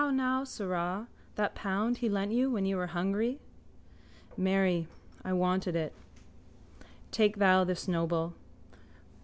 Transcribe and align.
How 0.03 0.09
now, 0.09 0.43
sirrah, 0.43 1.09
that 1.35 1.53
pound 1.53 1.97
he 1.99 2.09
lent 2.09 2.31
you 2.31 2.49
when 2.49 2.65
you 2.65 2.75
were 2.75 2.87
hungry? 2.87 3.39
Marry, 4.35 4.87
I 5.23 5.31
wanted 5.33 5.75
it. 5.75 5.93
Take 7.11 7.37
thou 7.37 7.63
this 7.63 7.87
noble. 7.87 8.33